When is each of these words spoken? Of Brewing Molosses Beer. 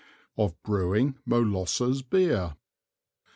Of 0.35 0.59
Brewing 0.63 1.19
Molosses 1.27 2.01
Beer. 2.01 2.55